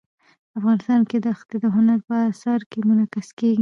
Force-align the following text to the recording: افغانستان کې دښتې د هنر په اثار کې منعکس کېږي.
افغانستان 0.57 1.01
کې 1.09 1.17
دښتې 1.25 1.55
د 1.63 1.65
هنر 1.75 1.99
په 2.07 2.15
اثار 2.31 2.61
کې 2.69 2.79
منعکس 2.87 3.27
کېږي. 3.39 3.59